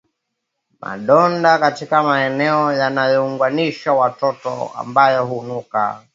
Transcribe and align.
Madonda 0.81 1.57
katika 1.59 2.03
maeneo 2.03 2.73
yanayounganisha 2.73 3.93
kwato 3.93 4.69
ambayo 4.75 5.25
hunuka 5.25 6.03